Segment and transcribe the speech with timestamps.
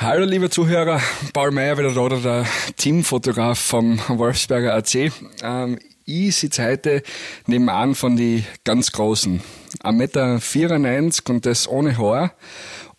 [0.00, 1.00] Hallo liebe Zuhörer,
[1.32, 5.10] Paul Meyer wieder da, der Teamfotograf vom Wolfsberger AC.
[5.42, 7.02] Ähm, ich sitze heute
[7.48, 9.42] nebenan von den ganz Großen.
[9.82, 12.32] 1,94 Meter und das ohne Haar.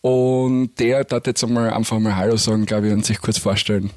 [0.01, 3.91] Und der darf jetzt einmal einfach mal Hallo sagen, glaube ich, und sich kurz vorstellen.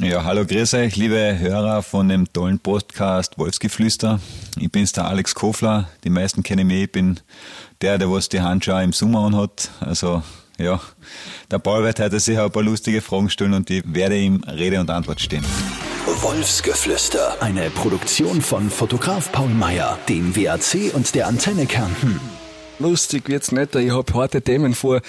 [0.00, 4.20] Ja, hallo, grüß euch, liebe Hörer von dem tollen Podcast Wolfsgeflüster.
[4.60, 5.88] Ich bin's, der Alex Kofler.
[6.04, 6.84] Die meisten kennen mich.
[6.84, 7.18] Ich bin
[7.80, 9.70] der, der was die Handschuhe im Sommer anhat.
[9.80, 10.22] Also,
[10.58, 10.80] ja,
[11.50, 14.80] der Paul wird heute sicher ein paar lustige Fragen stellen und ich werde ihm Rede
[14.80, 15.44] und Antwort stehen.
[16.06, 17.36] Wolfsgeflüster.
[17.40, 22.20] Eine Produktion von Fotograf Paul Meyer, dem WAC und der Antenne Kärnten
[22.78, 23.74] lustig wird's nicht.
[23.74, 25.00] Ich habe harte Themen vor.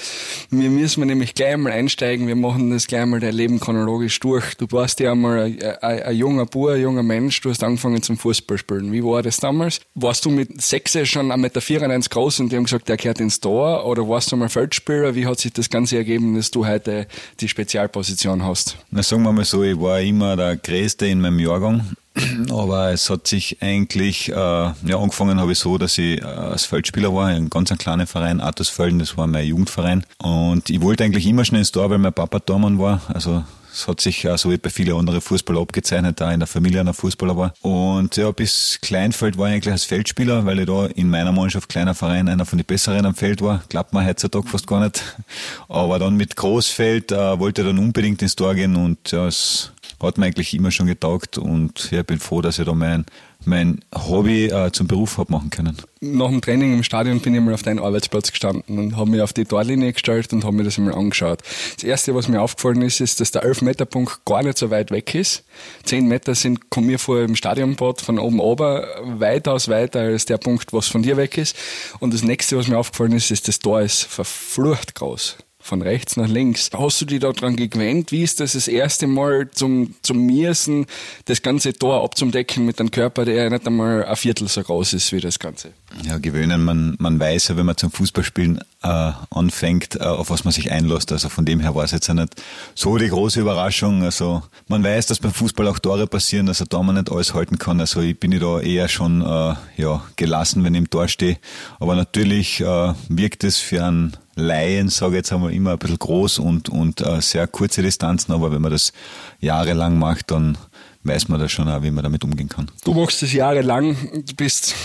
[0.50, 2.28] Wir müssen nämlich gleich mal einsteigen.
[2.28, 4.56] Wir machen das gleich mal dein Leben chronologisch durch.
[4.56, 7.42] Du warst ja einmal ein, ein, ein junger Bub, ein junger Mensch.
[7.42, 8.92] Du hast angefangen zum Fußballspielen.
[8.92, 9.80] Wie war das damals?
[9.96, 13.40] Warst du mit sechs schon 1,94 Meter groß und die haben gesagt, der gehört ins
[13.40, 13.86] Tor?
[13.86, 15.16] Oder warst du mal Feldspieler?
[15.16, 17.08] Wie hat sich das Ganze ergeben, dass du heute
[17.40, 18.78] die Spezialposition hast?
[18.92, 21.98] Na, sagen wir mal so, ich war immer der Größte in meinem Jahrgang.
[22.50, 26.66] Aber es hat sich eigentlich, äh, ja, angefangen habe ich so, dass ich äh, als
[26.66, 30.06] Feldspieler war, ein ganz ein kleiner Verein, Artusfelden, das war mein Jugendverein.
[30.18, 33.02] Und ich wollte eigentlich immer schnell ins Tor, weil mein Papa Tormann war.
[33.08, 33.44] Also
[33.78, 36.96] es hat sich so wie bei vielen anderen Fußballer abgezeichnet, da in der Familie einer
[36.96, 37.54] Fußballer war.
[37.62, 41.70] Und ja, bis Kleinfeld war ich eigentlich als Feldspieler, weil ich da in meiner Mannschaft,
[41.70, 43.64] kleiner Verein, einer von den besseren am Feld war.
[43.70, 45.04] Klappt man heutzutage fast gar nicht.
[45.70, 49.72] Aber dann mit Großfeld äh, wollte ich dann unbedingt ins Tor gehen und ja, es
[50.02, 53.06] hat mir eigentlich immer schon getaugt und ja, bin froh, dass ich da mein,
[53.46, 55.78] mein Hobby äh, zum Beruf habe machen können.
[56.02, 59.22] Nach dem Training im Stadion bin ich mal auf deinen Arbeitsplatz gestanden und habe mich
[59.22, 61.40] auf die Torlinie gestellt und habe mir das einmal angeschaut.
[61.76, 65.16] Das erste, was mir aufgefallen ist, ist, dass der 11-Meter-Punkt gar nicht so weit weg
[65.16, 65.44] ist.
[65.84, 70.38] Zehn Meter sind, kommen mir vor im Stadionbad von oben ober weitaus weiter als der
[70.38, 71.56] Punkt, was von dir weg ist.
[72.00, 75.38] Und das nächste, was mir aufgefallen ist, ist, das Tor ist verflucht groß
[75.68, 76.70] von rechts nach links.
[76.74, 78.12] Hast du dich daran gewöhnt?
[78.12, 80.86] Wie ist das das erste Mal zum, zum Mirsen,
[81.26, 85.12] das ganze Tor abzudecken mit einem Körper, der nicht einmal ein Viertel so groß ist
[85.12, 85.74] wie das Ganze?
[86.04, 86.64] Ja, gewöhnen.
[86.64, 90.72] Man, man weiß ja, wenn man zum Fußballspielen äh, anfängt, äh, auf was man sich
[90.72, 91.12] einlässt.
[91.12, 92.42] Also von dem her war es jetzt ja nicht
[92.76, 94.04] so die große Überraschung.
[94.04, 97.58] Also man weiß, dass beim Fußball auch Tore passieren, also da man nicht alles halten
[97.58, 97.80] kann.
[97.80, 101.38] Also ich bin da eher schon äh, ja, gelassen, wenn ich im Tor stehe.
[101.80, 106.00] Aber natürlich äh, wirkt es für einen Laien, sage ich jetzt einmal, immer ein bisschen
[106.00, 108.94] groß und, und äh, sehr kurze Distanzen, aber wenn man das
[109.40, 110.58] jahrelang macht, dann
[111.04, 112.70] weiß man da schon auch, wie man damit umgehen kann.
[112.84, 114.76] Du machst das jahrelang, du bist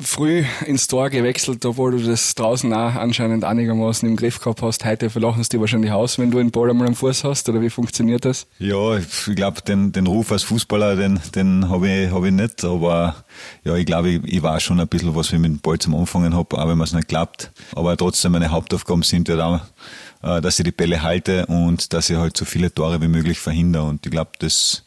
[0.00, 4.84] früh ins Tor gewechselt, obwohl du das draußen auch anscheinend einigermaßen im Griff gehabt hast.
[4.84, 7.60] Heute verlachen sie dir wahrscheinlich aus, wenn du den Ball einmal am Fuß hast, oder
[7.60, 8.46] wie funktioniert das?
[8.58, 12.64] Ja, ich glaube, den, den Ruf als Fußballer, den, den habe ich, hab ich nicht,
[12.64, 13.24] aber
[13.64, 15.94] ja, ich glaube, ich, ich war schon ein bisschen was, ich mit dem Ball zum
[15.94, 17.50] Anfangen habe, auch wenn man es nicht klappt.
[17.74, 19.68] Aber trotzdem, meine Hauptaufgaben sind ja da,
[20.22, 23.38] äh, dass ich die Bälle halte und dass ich halt so viele Tore wie möglich
[23.38, 23.84] verhindere.
[23.84, 24.84] Und ich glaube, das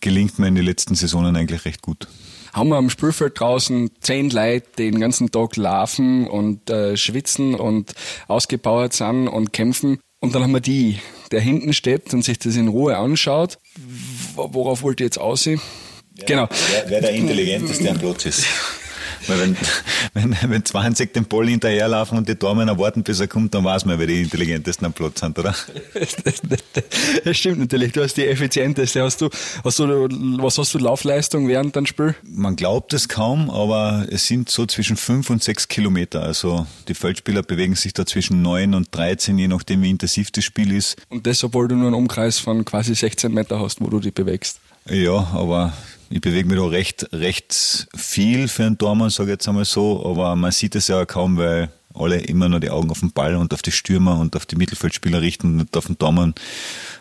[0.00, 2.08] gelingt mir in den letzten Saisonen eigentlich recht gut
[2.54, 7.56] haben wir am Spielfeld draußen zehn Leute, die den ganzen Tag laufen und äh, schwitzen
[7.56, 7.94] und
[8.28, 9.98] ausgepowert sind und kämpfen.
[10.20, 11.00] Und dann haben wir die,
[11.32, 13.58] der hinten steht und sich das in Ruhe anschaut.
[14.36, 15.60] Worauf wollt ihr jetzt aussehen?
[16.16, 16.48] Ja, genau.
[16.70, 18.46] Wer, wer der Intelligenteste am Platz ist.
[19.26, 19.56] Weil wenn,
[20.12, 23.84] wenn, wenn 20 den Ball hinterherlaufen und die Damen warten, bis er kommt, dann weiß
[23.86, 25.54] man, wer die intelligentesten am Platz sind, oder?
[27.24, 27.92] Das stimmt natürlich.
[27.92, 29.02] Du hast die effizienteste.
[29.02, 29.30] Hast du,
[29.62, 30.08] hast du,
[30.42, 32.14] was hast du Laufleistung während deinem Spiel?
[32.22, 36.22] Man glaubt es kaum, aber es sind so zwischen 5 und 6 Kilometer.
[36.22, 40.44] Also die Feldspieler bewegen sich da zwischen 9 und 13, je nachdem wie intensiv das
[40.44, 40.96] Spiel ist.
[41.08, 44.12] Und das, obwohl du nur einen Umkreis von quasi 16 Meter hast, wo du dich
[44.12, 44.60] bewegst.
[44.90, 45.72] Ja, aber
[46.14, 50.06] ich bewege mich da recht, recht viel für einen Tormann, sage ich jetzt einmal so,
[50.06, 53.34] aber man sieht es ja kaum, weil alle immer nur die Augen auf den Ball
[53.34, 56.34] und auf die Stürmer und auf die Mittelfeldspieler richten und auf den Tormann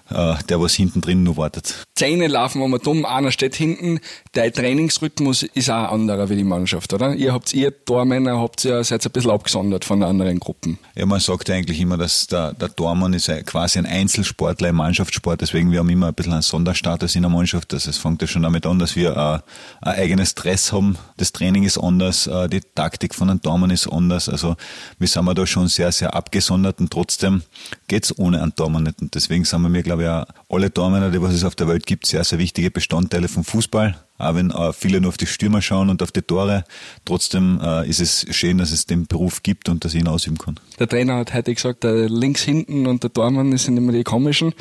[0.10, 1.84] äh, der was hinten drin nur wartet.
[2.04, 4.02] Zähne laufen wir dumm, einer steht hinten,
[4.36, 7.14] der Trainingsrhythmus ist auch anderer wie die Mannschaft, oder?
[7.14, 10.80] Ihr habt, ihr Tormänner habt ja, seid ein bisschen abgesondert von anderen Gruppen.
[10.96, 15.40] Ja, man sagt eigentlich immer, dass der, der Tormann ist quasi ein Einzelsportler im Mannschaftssport,
[15.40, 17.74] deswegen wir haben immer ein bisschen einen Sonderstatus in der Mannschaft.
[17.74, 20.98] Also es fängt ja schon damit an, dass wir äh, ein eigenes Stress haben.
[21.16, 24.28] Das Training ist anders, äh, die Taktik von einem Tormann ist anders.
[24.28, 24.58] Also
[25.00, 27.44] wir sind da schon sehr, sehr abgesondert und trotzdem
[27.88, 29.02] geht's ohne einen Tormann nicht.
[29.02, 31.70] Und deswegen sind wir mir, glaube ich, ja alle Tormänner, die was es auf der
[31.70, 33.96] Welt gibt, sehr, sehr wichtige Bestandteile vom Fußball.
[34.18, 36.64] Auch wenn äh, viele nur auf die Stürmer schauen und auf die Tore.
[37.06, 40.38] Trotzdem äh, ist es schön, dass es den Beruf gibt und dass ich ihn ausüben
[40.38, 40.60] kann.
[40.80, 44.54] Der Trainer hat heute gesagt, der links hinten und der Tormann sind immer die komischen.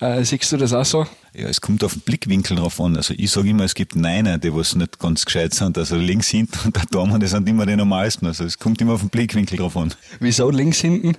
[0.00, 1.06] Äh, siehst du das auch so?
[1.34, 2.96] Ja, es kommt auf den Blickwinkel drauf an.
[2.96, 5.78] Also ich sage immer, es gibt Neine, die was nicht ganz gescheit sind.
[5.78, 8.26] Also links hinten und der Tormann, die sind immer die normalsten.
[8.26, 9.94] Also es kommt immer auf den Blickwinkel drauf an.
[10.20, 11.16] Wieso links hinten?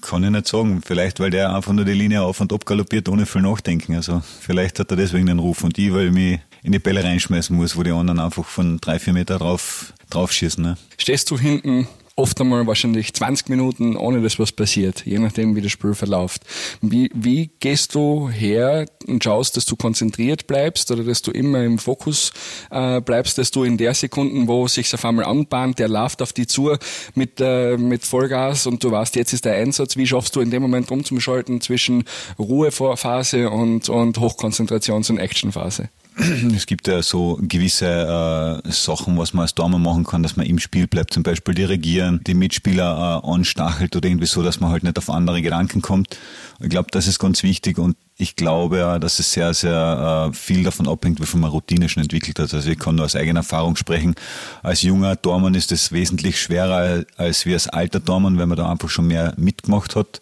[0.00, 0.80] Kann ich nicht sagen.
[0.84, 3.94] Vielleicht, weil der einfach nur die Linie auf und ab galoppiert, ohne viel nachdenken.
[3.94, 5.62] Also vielleicht hat er deswegen den Ruf.
[5.62, 8.78] Und ich, weil ich mich in die Bälle reinschmeißen muss, wo die anderen einfach von
[8.80, 10.62] drei, vier Meter drauf, drauf schießen.
[10.62, 10.76] Ne?
[10.98, 11.86] Stehst du hinten
[12.20, 16.42] oft einmal wahrscheinlich 20 Minuten, ohne dass was passiert, je nachdem, wie das Spiel verläuft.
[16.82, 21.64] Wie, wie gehst du her und schaust, dass du konzentriert bleibst oder dass du immer
[21.64, 22.32] im Fokus
[22.70, 26.32] äh, bleibst, dass du in der Sekunden, wo sich auf einmal anbahnt, der läuft auf
[26.32, 26.76] die zu
[27.14, 29.96] mit, äh, mit Vollgas und du weißt, jetzt ist der Einsatz.
[29.96, 32.04] Wie schaffst du in dem Moment umzuschalten zwischen
[32.38, 35.88] Ruhephase und, und Hochkonzentrations- und Actionphase?
[36.54, 40.46] Es gibt ja so gewisse äh, Sachen, was man als Dormer machen kann, dass man
[40.46, 44.70] im Spiel bleibt, zum Beispiel dirigieren, die Mitspieler äh, anstachelt oder irgendwie so, dass man
[44.70, 46.18] halt nicht auf andere Gedanken kommt.
[46.60, 50.62] Ich glaube, das ist ganz wichtig und ich glaube dass es sehr, sehr äh, viel
[50.62, 52.52] davon abhängt, wie viel man Routine schon entwickelt hat.
[52.52, 54.14] Also ich kann nur aus eigener Erfahrung sprechen.
[54.62, 58.70] Als junger Dormann ist es wesentlich schwerer als wie als alter Dormann, weil man da
[58.70, 60.20] einfach schon mehr mitgemacht hat.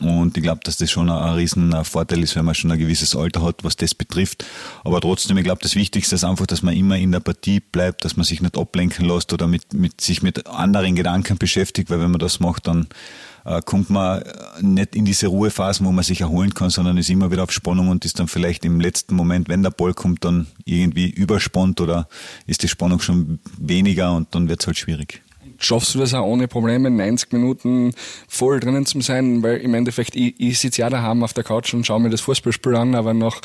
[0.00, 2.78] Und ich glaube, dass das schon ein, ein riesen Vorteil ist, wenn man schon ein
[2.78, 4.44] gewisses Alter hat, was das betrifft.
[4.84, 8.04] Aber trotzdem, ich glaube, das Wichtigste ist einfach, dass man immer in der Partie bleibt,
[8.04, 12.00] dass man sich nicht ablenken lässt oder mit, mit sich mit anderen Gedanken beschäftigt, weil
[12.00, 12.86] wenn man das macht, dann
[13.44, 14.22] äh, kommt man
[14.60, 17.88] nicht in diese Ruhephasen, wo man sich erholen kann, sondern ist immer wieder auf Spannung
[17.88, 22.08] und ist dann vielleicht im letzten Moment, wenn der Ball kommt, dann irgendwie überspannt oder
[22.46, 25.22] ist die Spannung schon weniger und dann wird es halt schwierig
[25.58, 27.92] schaffst du das auch ohne Probleme, 90 Minuten
[28.28, 31.74] voll drinnen zu sein, weil im Endeffekt, ich, ich sitze ja daheim auf der Couch
[31.74, 33.40] und schaue mir das Fußballspiel an, aber nach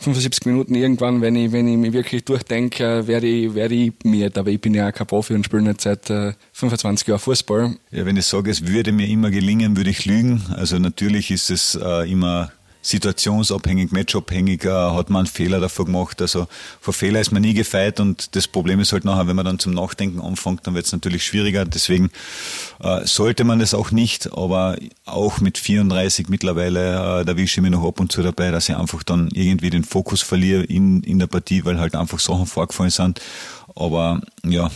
[0.00, 4.30] 75 Minuten irgendwann, wenn ich, wenn ich mich wirklich durchdenke, werde ich, werde ich mir,
[4.34, 7.76] aber ich bin ja kein Profi und spiele nicht seit äh, 25 Jahren Fußball.
[7.90, 10.42] Ja, wenn ich sage, es würde mir immer gelingen, würde ich lügen.
[10.56, 12.50] Also natürlich ist es äh, immer
[12.88, 16.22] situationsabhängig, matchabhängig, hat man einen Fehler davor gemacht.
[16.22, 16.48] Also
[16.80, 19.58] vor Fehler ist man nie gefeit und das Problem ist halt nachher, wenn man dann
[19.58, 21.66] zum Nachdenken anfängt, dann wird es natürlich schwieriger.
[21.66, 22.10] Deswegen
[22.80, 27.62] äh, sollte man das auch nicht, aber auch mit 34 mittlerweile, äh, da wische ich
[27.62, 31.02] mich noch ab und zu dabei, dass ich einfach dann irgendwie den Fokus verliere in,
[31.02, 33.20] in der Partie, weil halt einfach Sachen vorgefallen sind.
[33.74, 34.70] Aber ja,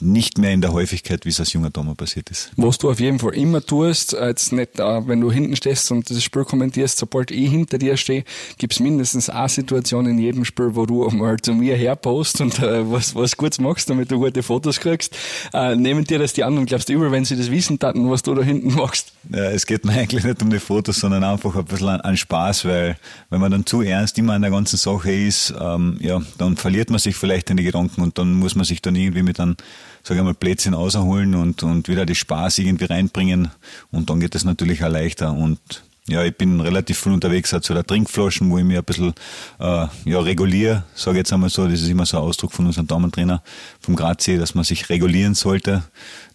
[0.00, 2.50] nicht mehr in der Häufigkeit, wie es als junger Dammer passiert ist.
[2.56, 6.08] Was du auf jeden Fall immer tust, jetzt nicht, äh, wenn du hinten stehst und
[6.10, 8.24] das Spiel kommentierst, sobald ich hinter dir stehe,
[8.58, 12.58] gibt es mindestens eine Situation in jedem Spiel, wo du mal zu mir herpost und
[12.58, 15.16] äh, was, was Gutes machst, damit du gute Fotos kriegst.
[15.52, 18.22] Äh, nehmen dir das die anderen, glaubst du, über, wenn sie das wissen taten, was
[18.22, 19.12] du da hinten machst?
[19.30, 22.16] Ja, es geht mir eigentlich nicht um die Fotos, sondern einfach ein bisschen an, an
[22.16, 22.96] Spaß, weil
[23.30, 26.90] wenn man dann zu ernst immer an der ganzen Sache ist, ähm, ja, dann verliert
[26.90, 29.56] man sich vielleicht in die Gedanken und dann muss man sich dann irgendwie mit einem
[30.04, 33.50] sage ich mal, Plätzchen außerholen und, und wieder die Spaß irgendwie reinbringen.
[33.90, 35.32] Und dann geht es natürlich auch leichter.
[35.32, 35.58] Und
[36.06, 39.14] ja, ich bin relativ viel unterwegs, auch zu der Trinkflaschen, wo ich mir ein bisschen
[39.58, 42.86] äh, ja, reguliere, sage jetzt einmal so, das ist immer so ein Ausdruck von unserem
[42.86, 43.42] Damentrainer
[43.80, 45.82] vom Grazie, dass man sich regulieren sollte,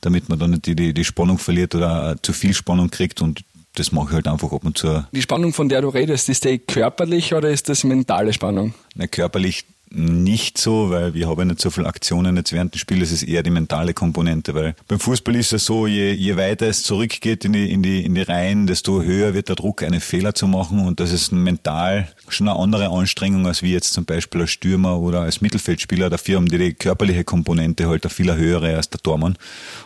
[0.01, 3.43] damit man dann nicht die, die, die Spannung verliert oder zu viel Spannung kriegt und
[3.75, 5.05] das mache ich halt einfach ab und zu.
[5.11, 8.73] Die Spannung, von der du redest, ist die körperlich oder ist das mentale Spannung?
[8.95, 13.11] Na, körperlich nicht so, weil wir haben nicht so viele Aktionen jetzt während des Spiels,
[13.11, 16.67] es ist eher die mentale Komponente, weil beim Fußball ist es so, je, je weiter
[16.67, 19.99] es zurückgeht in die, in, die, in die Reihen, desto höher wird der Druck, einen
[19.99, 24.05] Fehler zu machen und das ist mental schon eine andere Anstrengung als wie jetzt zum
[24.05, 26.09] Beispiel als Stürmer oder als Mittelfeldspieler.
[26.09, 29.37] Dafür haben die, die körperliche Komponente halt eine viel höhere als der Tormann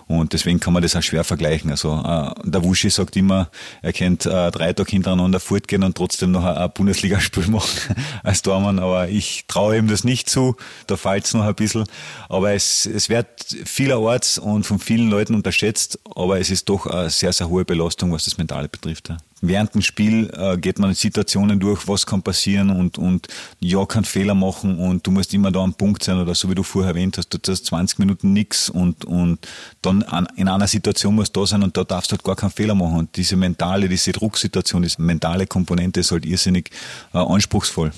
[0.07, 1.71] und deswegen kann man das auch schwer vergleichen.
[1.71, 3.49] Also äh, der Wuschi sagt immer,
[3.81, 8.41] er kennt äh, drei Tage hintereinander fortgehen und trotzdem noch ein, ein Bundesligaspiel machen als
[8.41, 10.55] Tormann, aber ich traue ihm das nicht zu,
[10.87, 11.85] da fällt es noch ein bisschen.
[12.29, 13.27] Aber es, es wird
[13.65, 18.11] vielerorts und von vielen Leuten unterschätzt, aber es ist doch eine sehr, sehr hohe Belastung,
[18.11, 19.09] was das Mentale betrifft.
[19.45, 23.27] Während dem Spiel äh, geht man Situationen durch, was kann passieren und, und
[23.59, 26.55] ja, kann Fehler machen und du musst immer da am Punkt sein oder so wie
[26.55, 29.39] du vorher erwähnt hast, du hast 20 Minuten nichts und, und
[29.81, 32.37] dann an, in einer Situation musst du da sein und da darfst du halt gar
[32.37, 32.99] keinen Fehler machen.
[32.99, 36.69] Und diese mentale, diese Drucksituation, diese mentale Komponente ist halt irrsinnig
[37.13, 37.91] äh, anspruchsvoll.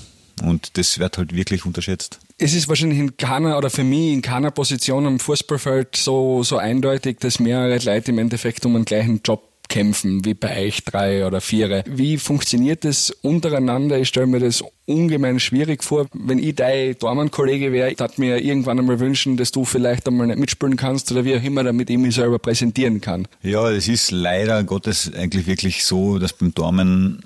[0.43, 2.19] Und das wird halt wirklich unterschätzt.
[2.37, 6.57] Es ist wahrscheinlich in keiner, oder für mich in keiner Position am Fußballfeld so, so
[6.57, 11.25] eindeutig, dass mehrere Leute im Endeffekt um einen gleichen Job kämpfen, wie bei euch drei
[11.25, 11.83] oder vier.
[11.87, 13.97] Wie funktioniert das untereinander?
[13.99, 16.07] Ich stelle mir das ungemein schwierig vor.
[16.13, 20.27] Wenn ich dein Dormann-Kollege wäre, ich würde mir irgendwann einmal wünschen, dass du vielleicht einmal
[20.27, 23.27] nicht mitspielen kannst oder wie auch immer, damit ich mich selber präsentieren kann.
[23.41, 27.23] Ja, es ist leider Gottes eigentlich wirklich so, dass beim Dormen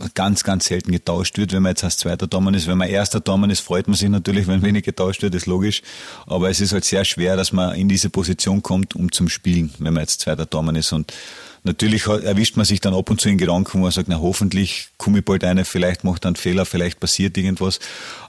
[0.00, 2.68] äh, ganz, ganz selten getauscht wird, wenn man jetzt als zweiter Dormann ist.
[2.68, 5.82] Wenn man erster Dormann ist, freut man sich natürlich, wenn wenig getauscht wird, ist logisch.
[6.26, 9.72] Aber es ist halt sehr schwer, dass man in diese Position kommt, um zum Spielen,
[9.78, 10.92] wenn man jetzt zweiter Dormann ist.
[10.92, 11.12] Und
[11.62, 14.88] Natürlich erwischt man sich dann ab und zu in Gedanken, wo man sagt, na hoffentlich
[14.96, 17.80] komme ich bald eine, vielleicht macht er einen Fehler, vielleicht passiert irgendwas.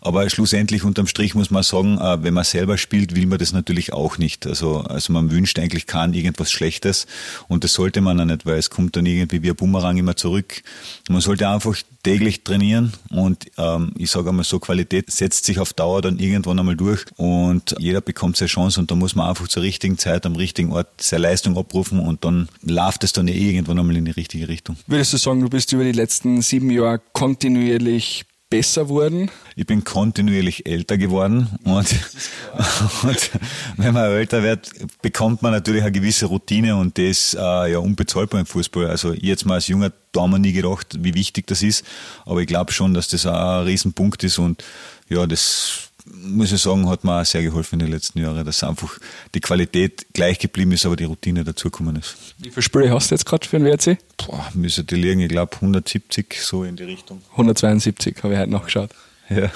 [0.01, 3.54] Aber schlussendlich unterm Strich muss man sagen, äh, wenn man selber spielt, will man das
[3.54, 4.48] natürlich auch nicht.
[4.48, 7.06] Also, also man wünscht eigentlich kein irgendwas Schlechtes
[7.48, 10.16] und das sollte man auch nicht, weil es kommt dann irgendwie wie ein Bumerang immer
[10.16, 10.63] zurück.
[11.10, 15.74] Man sollte einfach täglich trainieren und ähm, ich sage einmal so, Qualität setzt sich auf
[15.74, 19.48] Dauer dann irgendwann einmal durch und jeder bekommt seine Chance und da muss man einfach
[19.48, 23.80] zur richtigen Zeit am richtigen Ort seine Leistung abrufen und dann läuft es dann irgendwann
[23.80, 24.78] einmal in die richtige Richtung.
[24.88, 29.31] Würdest du sagen, du bist über die letzten sieben Jahre kontinuierlich besser wurden?
[29.55, 31.88] Ich bin kontinuierlich älter geworden und,
[33.03, 33.31] und
[33.77, 34.70] wenn man älter wird,
[35.01, 38.88] bekommt man natürlich eine gewisse Routine und das äh, ja unbezahlbar im Fußball.
[38.88, 41.84] Also jetzt mal als junger Damer nie gedacht, wie wichtig das ist,
[42.25, 44.63] aber ich glaube schon, dass das ein Riesenpunkt ist und
[45.10, 48.63] ja, das muss ich sagen, hat mir auch sehr geholfen in den letzten Jahren, dass
[48.63, 48.98] einfach
[49.34, 52.15] die Qualität gleich geblieben ist, aber die Routine dazugekommen ist.
[52.38, 53.98] Wie viele Spiele hast du jetzt gerade für den WRC?
[54.17, 57.22] Boah, müsste die liegen, ich glaube 170, so in die Richtung.
[57.31, 58.91] 172, habe ich heute nachgeschaut.
[59.29, 59.50] Ja,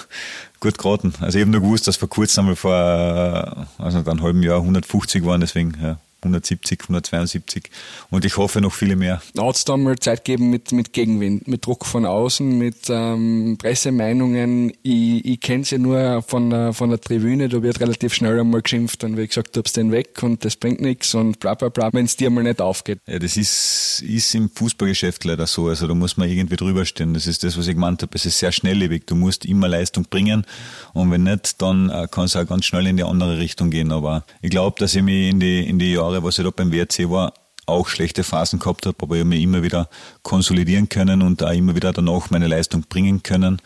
[0.62, 1.14] gut geraten.
[1.20, 5.26] Also ich habe nur gewusst, dass vor kurzem einmal vor also einem halben Jahr 150
[5.26, 7.70] waren, deswegen ja, 170, 172
[8.10, 9.22] und ich hoffe noch viele mehr.
[9.38, 13.58] Hat es da mal Zeit gegeben mit, mit Gegenwind, mit Druck von außen, mit ähm,
[13.60, 14.74] Pressemeinungen?
[14.82, 18.40] Ich, ich kenne es ja nur von der, von der Tribüne, da wird relativ schnell
[18.40, 21.54] einmal geschimpft und wie gesagt, du hast den weg und das bringt nichts und bla
[21.54, 23.00] bla bla, wenn es dir mal nicht aufgeht.
[23.08, 27.14] Ja, das ist, ist im Fußballgeschäft leider so, also da muss man irgendwie drüber stehen.
[27.14, 30.06] Das ist das, was ich gemeint habe, es ist sehr schnelllebig, du musst immer Leistung
[30.10, 30.46] bringen
[30.94, 33.92] und wenn nicht, dann äh, kann es auch ganz schnell in die andere Richtung gehen,
[33.92, 36.52] aber ich glaube, dass ich mich in die, in die Jahre Jahre, was ich da
[36.52, 37.34] beim WRC war,
[37.68, 39.90] auch schlechte Phasen gehabt habe, aber ich habe mich immer wieder
[40.22, 43.60] konsolidieren können und auch immer wieder danach meine Leistung bringen können.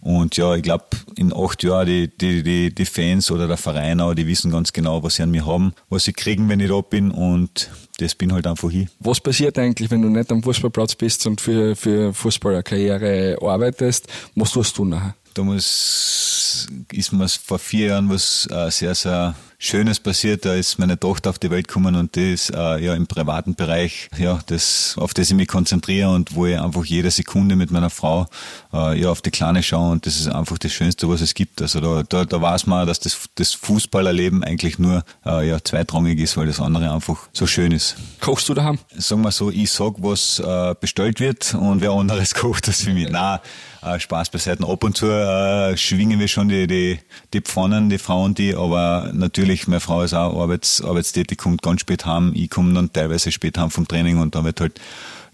[0.00, 0.84] Und ja, ich glaube,
[1.16, 4.72] in acht Jahren, die, die, die, die Fans oder der Verein auch, die wissen ganz
[4.72, 8.14] genau, was sie an mir haben, was sie kriegen, wenn ich da bin und das
[8.14, 8.88] bin halt einfach ich.
[9.00, 14.06] Was passiert eigentlich, wenn du nicht am Fußballplatz bist und für, für Fußballerkarriere arbeitest?
[14.34, 15.14] Was tust du nachher?
[15.32, 20.44] Damals ist mir vor vier Jahren was äh, sehr, sehr Schönes passiert.
[20.44, 24.08] Da ist meine Tochter auf die Welt gekommen und das äh, ja im privaten Bereich,
[24.18, 27.90] ja, das, auf das ich mich konzentriere und wo ich einfach jede Sekunde mit meiner
[27.90, 28.26] Frau
[28.72, 31.62] äh, ja auf die Kleine schaue und das ist einfach das Schönste, was es gibt.
[31.62, 36.18] Also da, da, da weiß man, dass das, das Fußballerleben eigentlich nur äh, ja, zweitrangig
[36.20, 37.96] ist, weil das andere einfach so schön ist.
[38.20, 38.78] Kochst du daheim?
[38.96, 42.92] Sagen wir so, ich sag, was äh, bestellt wird und wer anderes kocht das für
[42.92, 43.08] mich.
[43.08, 43.38] Nein,
[43.82, 44.66] äh, Spaß beiseite.
[44.66, 46.98] Ab und zu äh, schwingen wir schon die, die,
[47.32, 51.80] die Pfannen, die Frauen, die, aber natürlich, meine Frau ist auch arbeits, arbeitstätig, kommt ganz
[51.80, 52.32] spät heim.
[52.34, 54.80] Ich komme dann teilweise spät heim vom Training und dann wird halt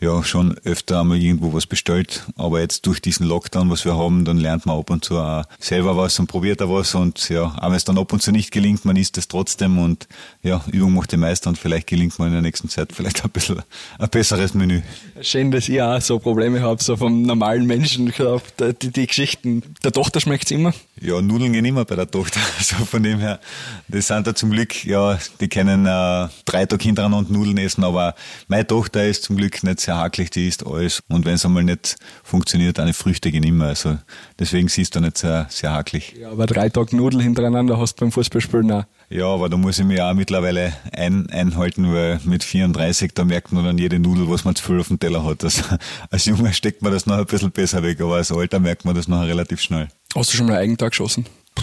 [0.02, 2.26] ja schon öfter einmal irgendwo was bestellt.
[2.37, 5.44] Aber jetzt durch diesen Lockdown, was wir haben, dann lernt man ab und zu auch
[5.61, 6.94] selber was und probiert da was.
[6.94, 9.78] Und ja, auch wenn es dann ab und zu nicht gelingt, man isst es trotzdem
[9.78, 10.09] und
[10.42, 13.30] ja, Übung macht die Meister und vielleicht gelingt man in der nächsten Zeit vielleicht ein
[13.30, 13.62] bisschen
[13.99, 14.82] ein besseres Menü.
[15.21, 18.09] Schön, dass ihr auch so Probleme habt, so vom normalen Menschen.
[18.09, 18.42] Ich glaube,
[18.80, 19.62] die, die Geschichten.
[19.85, 20.75] Der Tochter schmeckt es immer?
[21.00, 22.40] Ja, Nudeln gehen immer bei der Tochter.
[22.62, 23.40] Also von dem her,
[23.88, 28.14] das sind da zum Glück, ja, die können äh, drei Tage hintereinander Nudeln essen, aber
[28.47, 31.02] meine Tochter ist zum Glück nicht sehr hakelig, die ist alles.
[31.08, 33.66] Und wenn es einmal nicht funktioniert, eine Früchte gehen immer.
[33.66, 33.99] Also
[34.38, 36.14] deswegen siehst du nicht sehr, sehr hakelig.
[36.18, 38.84] Ja, aber drei Tage Nudeln hintereinander hast du beim Fußballspielen auch.
[39.08, 43.52] Ja, aber da muss ich mich auch mittlerweile ein, einhalten, weil mit 34, da merkt
[43.52, 45.44] man dann jede Nudel, was man zu viel auf dem Teller hat.
[45.44, 45.62] Also,
[46.11, 48.94] als Junge steckt man das noch ein bisschen besser weg, aber als Alter merkt man
[48.94, 49.88] das noch relativ schnell.
[50.14, 51.26] Hast du schon mal einen Eigentag geschossen?
[51.54, 51.62] Puh,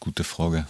[0.00, 0.66] gute Frage.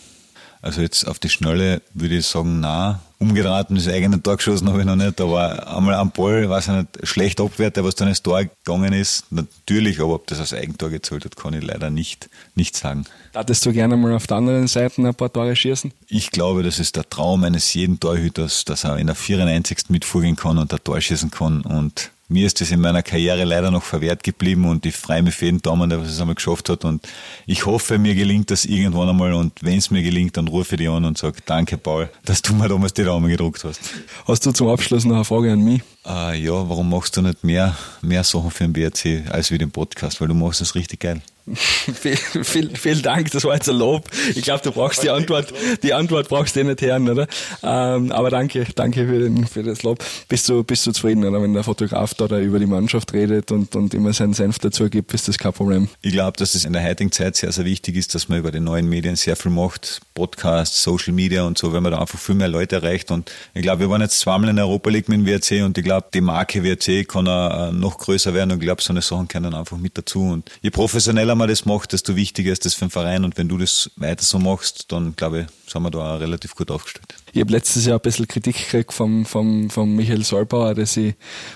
[0.66, 2.98] Also jetzt auf die Schnelle würde ich sagen, na.
[3.20, 6.74] Und das eigene Tor geschossen habe ich noch nicht, aber einmal am Ball, weiß ich
[6.74, 9.24] nicht, schlecht abwehrt, was dann ins Tor gegangen ist.
[9.30, 13.04] Natürlich, aber ob das als Eigentor gezahlt hat, kann ich leider nicht, nicht sagen.
[13.32, 15.92] Darfst du gerne mal auf der anderen Seite ein paar Tore schießen?
[16.08, 19.88] Ich glaube, das ist der Traum eines jeden Torhüters, dass er in der 94.
[19.88, 23.70] mitfuhren kann und ein Tor schießen kann und mir ist das in meiner Karriere leider
[23.70, 26.84] noch verwehrt geblieben und ich freue mich für jeden Daumen, der es einmal geschafft hat
[26.84, 27.06] und
[27.46, 30.78] ich hoffe, mir gelingt das irgendwann einmal und wenn es mir gelingt, dann rufe ich
[30.78, 33.80] dich an und sage, danke Paul, dass du mir damals die Daumen gedruckt hast.
[34.26, 35.82] Hast du zum Abschluss noch eine Frage an mich?
[36.04, 39.70] Äh, ja, warum machst du nicht mehr, mehr Sachen für den BRC als wie den
[39.70, 40.20] Podcast?
[40.20, 41.22] Weil du machst das richtig geil.
[41.54, 44.08] viel, viel, vielen Dank, das war jetzt ein Lob.
[44.34, 47.28] Ich glaube, du brauchst die Antwort, die Antwort brauchst du nicht hören, oder?
[47.62, 50.04] Ähm, aber danke, danke für, den, für das Lob.
[50.28, 51.40] Bist du, bist du zufrieden, oder?
[51.40, 54.90] Wenn der Fotograf da, da über die Mannschaft redet und, und immer seinen Senf dazu
[54.90, 55.88] gibt, ist das kein Problem.
[56.02, 58.50] Ich glaube, dass es in der heutigen Zeit sehr, sehr wichtig ist, dass man über
[58.50, 60.00] die neuen Medien sehr viel macht.
[60.14, 63.12] Podcasts, Social Media und so, wenn man da einfach viel mehr Leute erreicht.
[63.12, 65.78] Und ich glaube, wir waren jetzt zweimal in der Europa League mit dem WRC und
[65.78, 69.02] ich glaube, die Marke WRC kann auch noch größer werden und ich glaube, so eine
[69.02, 70.22] Sachen können einfach mit dazu.
[70.22, 73.24] Und je professioneller man das macht, desto wichtiger ist das für den Verein.
[73.24, 76.54] Und wenn du das weiter so machst, dann glaube ich, sind wir da auch relativ
[76.54, 77.14] gut aufgestellt.
[77.32, 81.14] Ich habe letztes Jahr ein bisschen Kritik gekriegt vom, vom, vom Michael Solbauer, dass ich,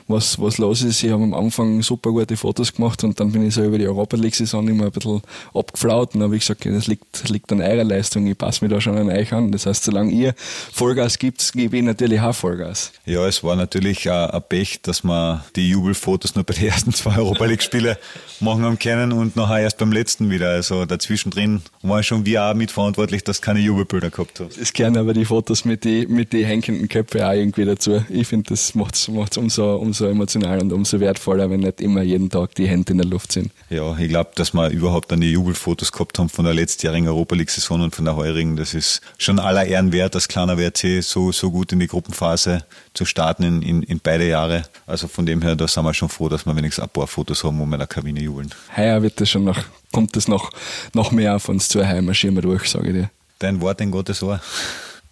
[0.09, 1.03] was, was los ist.
[1.03, 3.87] Ich habe am Anfang super gute Fotos gemacht und dann bin ich so über die
[3.87, 5.23] Europa League-Saison immer ein bisschen
[5.55, 8.75] abgeflaut und habe ich gesagt, das liegt, das liegt an eurer Leistung, ich passe mich
[8.75, 9.53] da schon an euch an.
[9.53, 12.93] Das heißt, solange ihr Vollgas gibt, gebe ich natürlich auch Vollgas.
[13.07, 17.17] Ja, es war natürlich ein Pech, dass wir die Jubelfotos nur bei den ersten zwei
[17.17, 17.97] Europa League-Spielen
[18.41, 20.51] machen haben können und nachher erst beim letzten wieder.
[20.51, 24.51] Also dazwischen drin war schon wir auch mitverantwortlich, dass keine Jubelbilder gehabt haben.
[24.61, 28.05] Es kehren aber die Fotos mit den mit die hängenden Köpfen auch irgendwie dazu.
[28.09, 32.31] Ich finde, das macht es umso, umso emotionaler und umso wertvoller, wenn nicht immer jeden
[32.31, 33.53] Tag die Hände in der Luft sind.
[33.69, 37.37] Ja, ich glaube, dass wir überhaupt dann die Jubelfotos gehabt haben von der letztjährigen Europa
[37.37, 38.57] League-Saison und von der heurigen.
[38.57, 42.65] Das ist schon aller Ehren wert, als kleiner WRC so, so gut in die Gruppenphase
[42.95, 44.65] zu starten in, in, in beide Jahre.
[44.87, 47.45] Also von dem her, da sind wir schon froh, dass wir wenigstens ein paar Fotos
[47.45, 48.51] haben, wo wir in der Kabine jubeln.
[48.77, 49.60] Heuer wird das schon noch,
[49.93, 50.51] kommt das noch,
[50.95, 53.11] noch mehr auf uns zu, heuer marschieren wir durch, sage ich dir.
[53.39, 54.41] Dein Wort in Gottes Ohr.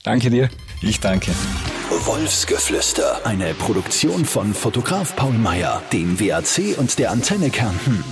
[0.05, 0.49] Danke dir.
[0.81, 1.33] Ich danke.
[1.91, 8.05] Wolfsgeflüster, eine Produktion von Fotograf Paul Meyer, dem WAC und der Antenne Kärnten.